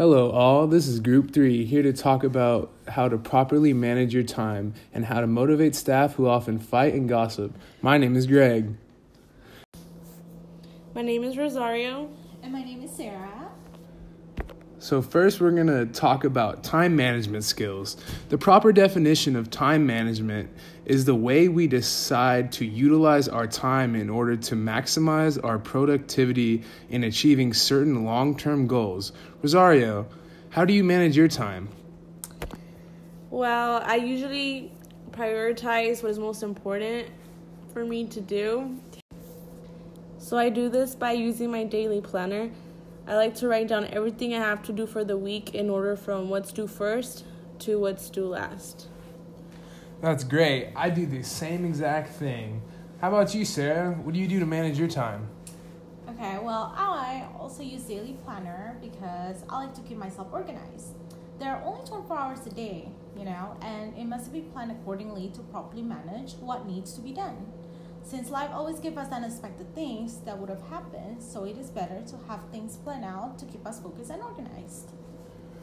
Hello, 0.00 0.30
all. 0.30 0.66
This 0.66 0.88
is 0.88 0.98
Group 0.98 1.30
3 1.30 1.66
here 1.66 1.82
to 1.82 1.92
talk 1.92 2.24
about 2.24 2.72
how 2.88 3.06
to 3.06 3.18
properly 3.18 3.74
manage 3.74 4.14
your 4.14 4.22
time 4.22 4.72
and 4.94 5.04
how 5.04 5.20
to 5.20 5.26
motivate 5.26 5.74
staff 5.74 6.14
who 6.14 6.26
often 6.26 6.58
fight 6.58 6.94
and 6.94 7.06
gossip. 7.06 7.54
My 7.82 7.98
name 7.98 8.16
is 8.16 8.26
Greg. 8.26 8.76
My 10.94 11.02
name 11.02 11.22
is 11.22 11.36
Rosario. 11.36 12.08
And 12.42 12.50
my 12.50 12.64
name 12.64 12.82
is 12.82 12.90
Sarah. 12.96 13.50
So, 14.80 15.02
first, 15.02 15.42
we're 15.42 15.50
going 15.50 15.66
to 15.66 15.84
talk 15.84 16.24
about 16.24 16.64
time 16.64 16.96
management 16.96 17.44
skills. 17.44 17.98
The 18.30 18.38
proper 18.38 18.72
definition 18.72 19.36
of 19.36 19.50
time 19.50 19.86
management 19.86 20.48
is 20.86 21.04
the 21.04 21.14
way 21.14 21.48
we 21.48 21.66
decide 21.66 22.50
to 22.52 22.64
utilize 22.64 23.28
our 23.28 23.46
time 23.46 23.94
in 23.94 24.08
order 24.08 24.38
to 24.38 24.54
maximize 24.54 25.38
our 25.44 25.58
productivity 25.58 26.64
in 26.88 27.04
achieving 27.04 27.52
certain 27.52 28.06
long 28.06 28.34
term 28.38 28.66
goals. 28.66 29.12
Rosario, 29.42 30.06
how 30.48 30.64
do 30.64 30.72
you 30.72 30.82
manage 30.82 31.14
your 31.14 31.28
time? 31.28 31.68
Well, 33.28 33.82
I 33.84 33.96
usually 33.96 34.72
prioritize 35.10 36.02
what 36.02 36.10
is 36.10 36.18
most 36.18 36.42
important 36.42 37.06
for 37.74 37.84
me 37.84 38.06
to 38.06 38.20
do. 38.22 38.80
So, 40.16 40.38
I 40.38 40.48
do 40.48 40.70
this 40.70 40.94
by 40.94 41.12
using 41.12 41.50
my 41.50 41.64
daily 41.64 42.00
planner. 42.00 42.50
I 43.10 43.16
like 43.16 43.34
to 43.36 43.48
write 43.48 43.66
down 43.66 43.88
everything 43.92 44.34
I 44.34 44.38
have 44.38 44.62
to 44.66 44.72
do 44.72 44.86
for 44.86 45.02
the 45.02 45.16
week 45.16 45.52
in 45.52 45.68
order 45.68 45.96
from 45.96 46.28
what's 46.28 46.52
due 46.52 46.68
first 46.68 47.24
to 47.58 47.80
what's 47.80 48.08
due 48.08 48.28
last. 48.28 48.86
That's 50.00 50.22
great. 50.22 50.70
I 50.76 50.90
do 50.90 51.06
the 51.06 51.24
same 51.24 51.64
exact 51.64 52.10
thing. 52.10 52.62
How 53.00 53.08
about 53.08 53.34
you, 53.34 53.44
Sarah? 53.44 53.90
What 53.90 54.14
do 54.14 54.20
you 54.20 54.28
do 54.28 54.38
to 54.38 54.46
manage 54.46 54.78
your 54.78 54.86
time? 54.86 55.28
Okay, 56.08 56.38
well, 56.40 56.72
I 56.76 57.26
also 57.36 57.64
use 57.64 57.82
Daily 57.82 58.16
Planner 58.24 58.78
because 58.80 59.42
I 59.50 59.64
like 59.64 59.74
to 59.74 59.80
keep 59.80 59.98
myself 59.98 60.28
organized. 60.30 60.94
There 61.40 61.52
are 61.52 61.60
only 61.64 61.84
24 61.84 62.16
hours 62.16 62.46
a 62.46 62.50
day, 62.50 62.90
you 63.18 63.24
know, 63.24 63.56
and 63.60 63.92
it 63.98 64.04
must 64.04 64.32
be 64.32 64.42
planned 64.42 64.70
accordingly 64.70 65.32
to 65.34 65.40
properly 65.50 65.82
manage 65.82 66.34
what 66.34 66.64
needs 66.64 66.92
to 66.92 67.00
be 67.00 67.10
done. 67.10 67.44
Since 68.10 68.28
life 68.28 68.50
always 68.52 68.80
gives 68.80 68.96
us 68.96 69.12
unexpected 69.12 69.72
things 69.72 70.18
that 70.24 70.36
would 70.36 70.48
have 70.48 70.62
happened, 70.62 71.22
so 71.22 71.44
it 71.44 71.56
is 71.56 71.70
better 71.70 72.02
to 72.08 72.16
have 72.26 72.40
things 72.50 72.76
planned 72.76 73.04
out 73.04 73.38
to 73.38 73.44
keep 73.44 73.64
us 73.64 73.78
focused 73.78 74.10
and 74.10 74.20
organized. 74.20 74.90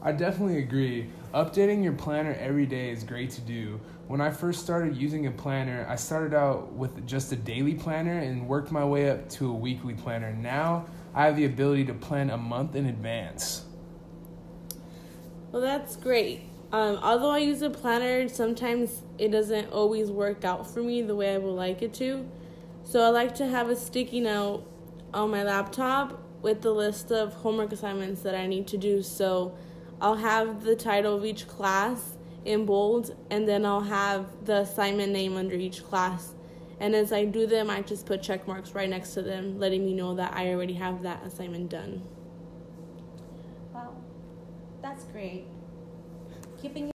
I 0.00 0.12
definitely 0.12 0.58
agree. 0.58 1.08
Updating 1.34 1.82
your 1.82 1.94
planner 1.94 2.36
every 2.38 2.64
day 2.64 2.90
is 2.90 3.02
great 3.02 3.30
to 3.30 3.40
do. 3.40 3.80
When 4.06 4.20
I 4.20 4.30
first 4.30 4.62
started 4.62 4.96
using 4.96 5.26
a 5.26 5.32
planner, 5.32 5.84
I 5.90 5.96
started 5.96 6.32
out 6.32 6.72
with 6.74 7.04
just 7.08 7.32
a 7.32 7.36
daily 7.36 7.74
planner 7.74 8.20
and 8.20 8.46
worked 8.46 8.70
my 8.70 8.84
way 8.84 9.10
up 9.10 9.28
to 9.30 9.50
a 9.50 9.52
weekly 9.52 9.94
planner. 9.94 10.32
Now 10.32 10.86
I 11.16 11.24
have 11.24 11.34
the 11.34 11.46
ability 11.46 11.86
to 11.86 11.94
plan 11.94 12.30
a 12.30 12.38
month 12.38 12.76
in 12.76 12.86
advance. 12.86 13.64
Well, 15.50 15.60
that's 15.60 15.96
great. 15.96 16.47
Um, 16.70 16.98
although 17.02 17.30
I 17.30 17.38
use 17.38 17.62
a 17.62 17.70
planner, 17.70 18.28
sometimes 18.28 19.02
it 19.16 19.28
doesn't 19.28 19.72
always 19.72 20.10
work 20.10 20.44
out 20.44 20.68
for 20.68 20.82
me 20.82 21.00
the 21.00 21.16
way 21.16 21.34
I 21.34 21.38
would 21.38 21.54
like 21.54 21.80
it 21.80 21.94
to. 21.94 22.28
So 22.82 23.00
I 23.00 23.08
like 23.08 23.34
to 23.36 23.46
have 23.46 23.70
a 23.70 23.76
sticky 23.76 24.20
note 24.20 24.64
on 25.14 25.30
my 25.30 25.42
laptop 25.44 26.22
with 26.42 26.60
the 26.60 26.70
list 26.70 27.10
of 27.10 27.32
homework 27.34 27.72
assignments 27.72 28.20
that 28.22 28.34
I 28.34 28.46
need 28.46 28.66
to 28.68 28.76
do. 28.76 29.02
So 29.02 29.56
I'll 30.00 30.16
have 30.16 30.62
the 30.62 30.76
title 30.76 31.16
of 31.16 31.24
each 31.24 31.48
class 31.48 32.18
in 32.44 32.66
bold, 32.66 33.16
and 33.30 33.48
then 33.48 33.64
I'll 33.64 33.80
have 33.80 34.26
the 34.44 34.58
assignment 34.58 35.12
name 35.12 35.36
under 35.36 35.54
each 35.54 35.82
class. 35.84 36.34
And 36.80 36.94
as 36.94 37.12
I 37.12 37.24
do 37.24 37.46
them, 37.46 37.70
I 37.70 37.82
just 37.82 38.06
put 38.06 38.22
check 38.22 38.46
marks 38.46 38.72
right 38.72 38.88
next 38.88 39.14
to 39.14 39.22
them, 39.22 39.58
letting 39.58 39.84
me 39.84 39.94
know 39.94 40.14
that 40.14 40.34
I 40.34 40.52
already 40.52 40.74
have 40.74 41.02
that 41.02 41.24
assignment 41.24 41.70
done. 41.70 42.02
Wow, 43.74 43.96
that's 44.80 45.04
great. 45.04 45.46
Keeping 46.60 46.90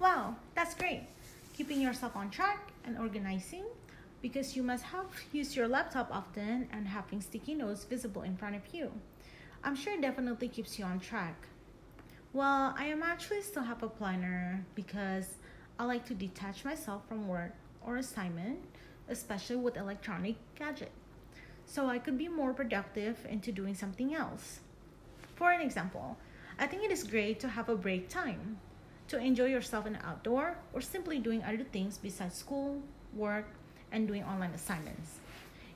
Wow, 0.00 0.36
that's 0.54 0.74
great. 0.74 1.02
Keeping 1.52 1.80
yourself 1.80 2.16
on 2.16 2.30
track 2.30 2.70
and 2.84 2.96
organizing 2.96 3.64
because 4.20 4.56
you 4.56 4.62
must 4.62 4.84
have 4.84 5.06
used 5.32 5.56
your 5.56 5.66
laptop 5.66 6.08
often 6.12 6.68
and 6.72 6.86
having 6.86 7.20
sticky 7.20 7.54
notes 7.54 7.84
visible 7.84 8.22
in 8.22 8.36
front 8.36 8.54
of 8.54 8.62
you. 8.72 8.92
I'm 9.64 9.74
sure 9.74 9.94
it 9.94 10.00
definitely 10.00 10.48
keeps 10.48 10.78
you 10.78 10.84
on 10.84 11.00
track. 11.00 11.48
Well, 12.32 12.74
I 12.78 12.86
am 12.86 13.02
actually 13.02 13.42
still 13.42 13.64
have 13.64 13.82
a 13.82 13.88
planner 13.88 14.64
because 14.74 15.26
I 15.78 15.84
like 15.84 16.06
to 16.06 16.14
detach 16.14 16.64
myself 16.64 17.06
from 17.08 17.28
work 17.28 17.54
or 17.84 17.96
assignment, 17.96 18.60
especially 19.08 19.56
with 19.56 19.76
electronic 19.76 20.36
gadget, 20.54 20.92
so 21.66 21.86
I 21.86 21.98
could 21.98 22.16
be 22.16 22.28
more 22.28 22.54
productive 22.54 23.18
into 23.28 23.50
doing 23.52 23.74
something 23.74 24.14
else. 24.14 24.60
For 25.34 25.50
an 25.50 25.60
example, 25.60 26.16
I 26.62 26.68
think 26.68 26.84
it 26.84 26.92
is 26.92 27.02
great 27.02 27.40
to 27.40 27.48
have 27.48 27.68
a 27.68 27.74
break 27.74 28.08
time 28.08 28.60
to 29.08 29.18
enjoy 29.18 29.46
yourself 29.46 29.84
in 29.84 29.94
the 29.94 30.06
outdoor 30.06 30.56
or 30.72 30.80
simply 30.80 31.18
doing 31.18 31.42
other 31.42 31.64
things 31.64 31.98
besides 31.98 32.36
school, 32.36 32.80
work, 33.16 33.48
and 33.90 34.06
doing 34.06 34.22
online 34.22 34.52
assignments. 34.52 35.18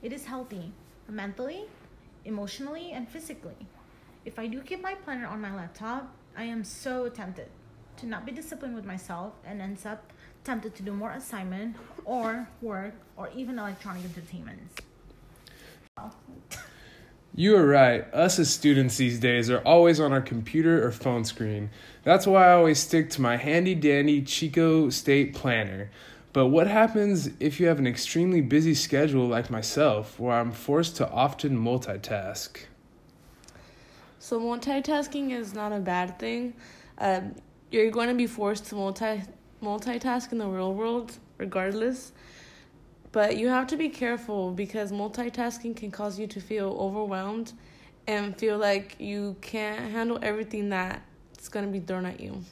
It 0.00 0.12
is 0.12 0.26
healthy 0.26 0.72
mentally, 1.08 1.64
emotionally, 2.24 2.92
and 2.92 3.08
physically. 3.08 3.66
If 4.24 4.38
I 4.38 4.46
do 4.46 4.60
keep 4.60 4.80
my 4.80 4.94
planner 4.94 5.26
on 5.26 5.40
my 5.40 5.52
laptop, 5.52 6.14
I 6.36 6.44
am 6.44 6.62
so 6.62 7.08
tempted 7.08 7.48
to 7.96 8.06
not 8.06 8.24
be 8.24 8.30
disciplined 8.30 8.76
with 8.76 8.84
myself 8.84 9.32
and 9.44 9.60
ends 9.60 9.86
up 9.86 10.12
tempted 10.44 10.76
to 10.76 10.84
do 10.84 10.92
more 10.92 11.10
assignment 11.10 11.74
or 12.04 12.48
work 12.62 12.94
or 13.16 13.28
even 13.34 13.58
electronic 13.58 14.04
entertainments. 14.04 14.76
You 17.38 17.54
are 17.58 17.66
right. 17.66 18.02
Us 18.14 18.38
as 18.38 18.48
students 18.48 18.96
these 18.96 19.20
days 19.20 19.50
are 19.50 19.58
always 19.58 20.00
on 20.00 20.10
our 20.10 20.22
computer 20.22 20.82
or 20.82 20.90
phone 20.90 21.22
screen. 21.22 21.68
That's 22.02 22.26
why 22.26 22.48
I 22.48 22.52
always 22.52 22.78
stick 22.78 23.10
to 23.10 23.20
my 23.20 23.36
handy 23.36 23.74
dandy 23.74 24.22
Chico 24.22 24.88
State 24.88 25.34
planner. 25.34 25.90
But 26.32 26.46
what 26.46 26.66
happens 26.66 27.28
if 27.38 27.60
you 27.60 27.66
have 27.66 27.78
an 27.78 27.86
extremely 27.86 28.40
busy 28.40 28.72
schedule 28.72 29.26
like 29.26 29.50
myself, 29.50 30.18
where 30.18 30.34
I'm 30.34 30.50
forced 30.50 30.96
to 30.96 31.10
often 31.10 31.58
multitask? 31.58 32.56
So 34.18 34.40
multitasking 34.40 35.32
is 35.32 35.52
not 35.52 35.72
a 35.72 35.78
bad 35.78 36.18
thing. 36.18 36.54
Um, 36.96 37.34
you're 37.70 37.90
going 37.90 38.08
to 38.08 38.14
be 38.14 38.26
forced 38.26 38.64
to 38.68 38.76
multi 38.76 39.24
multitask 39.62 40.32
in 40.32 40.38
the 40.38 40.46
real 40.46 40.72
world, 40.72 41.18
regardless. 41.36 42.12
But 43.16 43.38
you 43.38 43.48
have 43.48 43.66
to 43.68 43.78
be 43.78 43.88
careful 43.88 44.50
because 44.50 44.92
multitasking 44.92 45.74
can 45.74 45.90
cause 45.90 46.18
you 46.18 46.26
to 46.26 46.38
feel 46.38 46.76
overwhelmed 46.78 47.54
and 48.06 48.36
feel 48.36 48.58
like 48.58 48.96
you 48.98 49.36
can't 49.40 49.90
handle 49.90 50.18
everything 50.20 50.68
that's 50.68 51.48
going 51.48 51.64
to 51.64 51.72
be 51.72 51.80
thrown 51.80 52.04
at 52.04 52.20
you. 52.20 52.42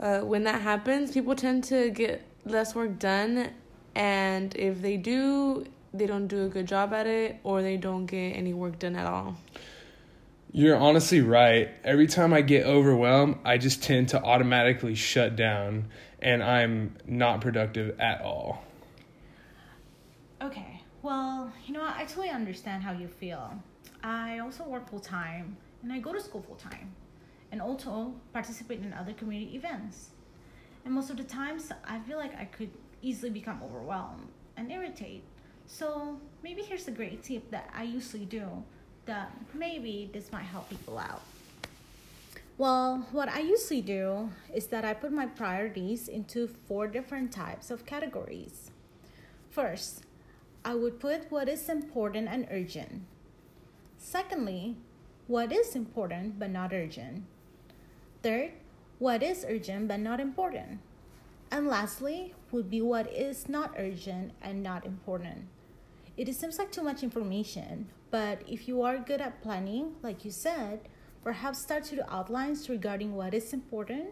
Uh, 0.00 0.22
when 0.22 0.42
that 0.42 0.60
happens, 0.60 1.12
people 1.12 1.36
tend 1.36 1.62
to 1.62 1.90
get 1.90 2.26
less 2.44 2.74
work 2.74 2.98
done, 2.98 3.50
and 3.94 4.56
if 4.56 4.82
they 4.82 4.96
do, 4.96 5.64
they 5.94 6.08
don't 6.08 6.26
do 6.26 6.46
a 6.46 6.48
good 6.48 6.66
job 6.66 6.92
at 6.92 7.06
it 7.06 7.38
or 7.44 7.62
they 7.62 7.76
don't 7.76 8.06
get 8.06 8.32
any 8.32 8.52
work 8.52 8.76
done 8.80 8.96
at 8.96 9.06
all. 9.06 9.36
You're 10.50 10.78
honestly 10.78 11.20
right. 11.20 11.68
Every 11.84 12.08
time 12.08 12.32
I 12.32 12.40
get 12.40 12.66
overwhelmed, 12.66 13.38
I 13.44 13.56
just 13.56 13.84
tend 13.84 14.08
to 14.08 14.20
automatically 14.20 14.96
shut 14.96 15.36
down 15.36 15.90
and 16.18 16.42
I'm 16.42 16.96
not 17.06 17.40
productive 17.40 18.00
at 18.00 18.20
all. 18.22 18.64
Okay, 20.50 20.82
well, 21.02 21.52
you 21.64 21.72
know, 21.72 21.84
I 21.84 22.02
totally 22.06 22.30
understand 22.30 22.82
how 22.82 22.90
you 22.90 23.06
feel. 23.06 23.54
I 24.02 24.40
also 24.40 24.64
work 24.64 24.90
full 24.90 24.98
time 24.98 25.56
and 25.80 25.92
I 25.92 26.00
go 26.00 26.12
to 26.12 26.20
school 26.20 26.42
full 26.42 26.56
time 26.56 26.90
and 27.52 27.62
also 27.62 28.14
participate 28.32 28.80
in 28.80 28.92
other 28.92 29.12
community 29.12 29.54
events. 29.54 30.10
And 30.84 30.92
most 30.92 31.08
of 31.08 31.18
the 31.18 31.22
times, 31.22 31.70
I 31.84 32.00
feel 32.00 32.18
like 32.18 32.36
I 32.36 32.46
could 32.46 32.70
easily 33.00 33.30
become 33.30 33.62
overwhelmed 33.62 34.26
and 34.56 34.72
irritate. 34.72 35.22
So 35.68 36.18
maybe 36.42 36.62
here's 36.62 36.88
a 36.88 36.90
great 36.90 37.22
tip 37.22 37.48
that 37.52 37.70
I 37.72 37.84
usually 37.84 38.24
do 38.24 38.64
that 39.06 39.30
maybe 39.54 40.10
this 40.12 40.32
might 40.32 40.46
help 40.46 40.68
people 40.68 40.98
out. 40.98 41.22
Well, 42.58 43.06
what 43.12 43.28
I 43.28 43.38
usually 43.38 43.82
do 43.82 44.30
is 44.52 44.66
that 44.66 44.84
I 44.84 44.94
put 44.94 45.12
my 45.12 45.26
priorities 45.26 46.08
into 46.08 46.48
four 46.48 46.88
different 46.88 47.30
types 47.30 47.70
of 47.70 47.86
categories. 47.86 48.72
First, 49.48 50.06
I 50.62 50.74
would 50.74 51.00
put 51.00 51.30
what 51.30 51.48
is 51.48 51.70
important 51.70 52.28
and 52.28 52.46
urgent. 52.50 53.02
Secondly, 53.96 54.76
what 55.26 55.52
is 55.52 55.74
important 55.74 56.38
but 56.38 56.50
not 56.50 56.72
urgent. 56.74 57.24
Third, 58.22 58.52
what 58.98 59.22
is 59.22 59.46
urgent 59.48 59.88
but 59.88 60.00
not 60.00 60.20
important. 60.20 60.80
And 61.50 61.66
lastly, 61.66 62.34
would 62.52 62.68
be 62.68 62.82
what 62.82 63.10
is 63.10 63.48
not 63.48 63.74
urgent 63.78 64.32
and 64.42 64.62
not 64.62 64.84
important. 64.84 65.48
It 66.16 66.32
seems 66.34 66.58
like 66.58 66.70
too 66.70 66.82
much 66.82 67.02
information, 67.02 67.88
but 68.10 68.42
if 68.46 68.68
you 68.68 68.82
are 68.82 68.98
good 68.98 69.22
at 69.22 69.40
planning, 69.42 69.94
like 70.02 70.26
you 70.26 70.30
said, 70.30 70.80
perhaps 71.24 71.62
start 71.62 71.84
to 71.84 71.96
do 71.96 72.02
outlines 72.08 72.68
regarding 72.68 73.14
what 73.14 73.32
is 73.32 73.54
important, 73.54 74.10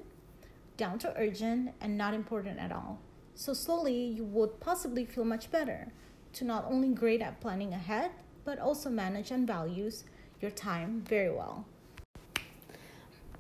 down 0.79 0.99
to 1.01 1.15
urgent, 1.19 1.75
and 1.81 1.99
not 1.99 2.15
important 2.15 2.59
at 2.59 2.73
all. 2.73 3.01
So 3.35 3.53
slowly, 3.53 4.03
you 4.03 4.25
would 4.25 4.61
possibly 4.61 5.05
feel 5.05 5.25
much 5.25 5.51
better 5.51 5.93
to 6.35 6.45
not 6.45 6.67
only 6.71 6.89
great 6.89 7.21
at 7.21 7.41
planning 7.41 7.73
ahead, 7.73 8.11
but 8.45 8.59
also 8.59 8.89
manage 8.91 9.31
and 9.31 9.47
values 9.47 10.05
your 10.41 10.51
time 10.51 11.03
very 11.07 11.31
well. 11.31 11.67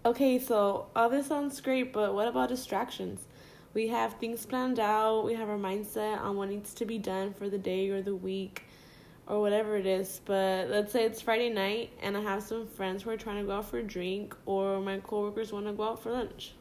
Okay, 0.04 0.38
so 0.38 0.86
all 0.96 1.10
this 1.10 1.26
sounds 1.26 1.60
great, 1.60 1.92
but 1.92 2.14
what 2.14 2.28
about 2.28 2.48
distractions? 2.48 3.26
We 3.74 3.88
have 3.88 4.14
things 4.14 4.46
planned 4.46 4.80
out, 4.80 5.24
we 5.24 5.34
have 5.34 5.48
our 5.48 5.58
mindset 5.58 6.20
on 6.20 6.36
what 6.36 6.48
needs 6.48 6.72
to 6.74 6.84
be 6.84 6.98
done 6.98 7.34
for 7.34 7.48
the 7.48 7.58
day 7.58 7.90
or 7.90 8.00
the 8.00 8.14
week 8.14 8.64
or 9.26 9.40
whatever 9.40 9.76
it 9.76 9.86
is. 9.86 10.20
But 10.24 10.70
let's 10.70 10.92
say 10.92 11.04
it's 11.04 11.20
Friday 11.20 11.50
night 11.50 11.90
and 12.00 12.16
I 12.16 12.20
have 12.20 12.42
some 12.42 12.66
friends 12.66 13.02
who 13.02 13.10
are 13.10 13.16
trying 13.16 13.40
to 13.40 13.44
go 13.44 13.58
out 13.58 13.66
for 13.66 13.78
a 13.78 13.82
drink 13.82 14.34
or 14.46 14.80
my 14.80 14.98
coworkers 14.98 15.52
want 15.52 15.66
to 15.66 15.72
go 15.72 15.84
out 15.84 16.02
for 16.02 16.12
lunch. 16.12 16.54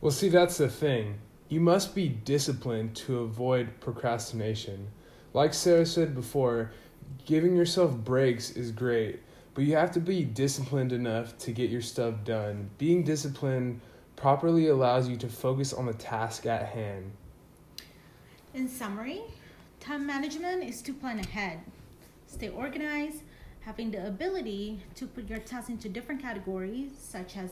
Well, 0.00 0.12
see, 0.12 0.28
that's 0.28 0.58
the 0.58 0.68
thing. 0.68 1.18
You 1.52 1.60
must 1.60 1.94
be 1.94 2.08
disciplined 2.08 2.96
to 2.96 3.18
avoid 3.18 3.78
procrastination. 3.78 4.88
Like 5.34 5.52
Sarah 5.52 5.84
said 5.84 6.14
before, 6.14 6.72
giving 7.26 7.54
yourself 7.54 7.94
breaks 7.94 8.52
is 8.52 8.72
great, 8.72 9.20
but 9.52 9.64
you 9.64 9.76
have 9.76 9.90
to 9.90 10.00
be 10.00 10.24
disciplined 10.24 10.92
enough 10.92 11.36
to 11.40 11.52
get 11.52 11.68
your 11.68 11.82
stuff 11.82 12.24
done. 12.24 12.70
Being 12.78 13.02
disciplined 13.02 13.82
properly 14.16 14.68
allows 14.68 15.10
you 15.10 15.16
to 15.18 15.28
focus 15.28 15.74
on 15.74 15.84
the 15.84 15.92
task 15.92 16.46
at 16.46 16.68
hand. 16.68 17.12
In 18.54 18.66
summary, 18.66 19.20
time 19.78 20.06
management 20.06 20.64
is 20.64 20.80
to 20.80 20.94
plan 20.94 21.18
ahead, 21.18 21.60
stay 22.28 22.48
organized, 22.48 23.24
having 23.60 23.90
the 23.90 24.06
ability 24.06 24.80
to 24.94 25.06
put 25.06 25.28
your 25.28 25.40
tasks 25.40 25.68
into 25.68 25.90
different 25.90 26.22
categories 26.22 26.92
such 26.98 27.36
as 27.36 27.50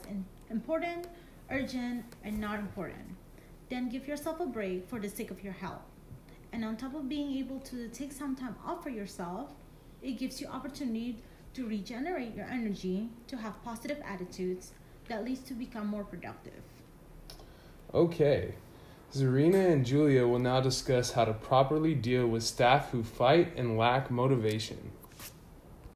important, 0.48 1.06
urgent, 1.50 2.02
and 2.24 2.40
not 2.40 2.58
important. 2.58 3.19
Then 3.70 3.88
give 3.88 4.06
yourself 4.06 4.40
a 4.40 4.46
break 4.46 4.88
for 4.88 4.98
the 4.98 5.08
sake 5.08 5.30
of 5.30 5.42
your 5.42 5.52
health. 5.52 5.82
And 6.52 6.64
on 6.64 6.76
top 6.76 6.94
of 6.94 7.08
being 7.08 7.36
able 7.38 7.60
to 7.60 7.88
take 7.88 8.12
some 8.12 8.34
time 8.34 8.56
off 8.66 8.82
for 8.82 8.90
yourself, 8.90 9.52
it 10.02 10.18
gives 10.18 10.40
you 10.40 10.48
opportunity 10.48 11.22
to 11.54 11.66
regenerate 11.66 12.34
your 12.34 12.46
energy, 12.46 13.08
to 13.28 13.36
have 13.36 13.62
positive 13.62 13.98
attitudes 14.04 14.72
that 15.08 15.24
leads 15.24 15.40
to 15.42 15.54
become 15.54 15.86
more 15.86 16.04
productive. 16.04 16.62
Okay. 17.94 18.54
Zarina 19.12 19.72
and 19.72 19.84
Julia 19.84 20.26
will 20.26 20.38
now 20.38 20.60
discuss 20.60 21.12
how 21.12 21.24
to 21.24 21.32
properly 21.32 21.94
deal 21.94 22.26
with 22.26 22.42
staff 22.42 22.90
who 22.90 23.02
fight 23.02 23.56
and 23.56 23.76
lack 23.76 24.10
motivation. 24.10 24.92